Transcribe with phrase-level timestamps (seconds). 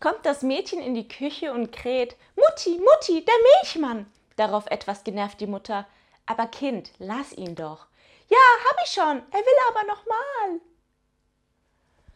[0.00, 4.10] kommt das Mädchen in die Küche und kräht: Mutti, Mutti, der Milchmann!
[4.36, 5.86] Darauf etwas genervt die Mutter:
[6.26, 7.86] Aber Kind, lass ihn doch.
[8.28, 8.38] Ja,
[8.68, 10.57] hab ich schon, er will aber nochmal.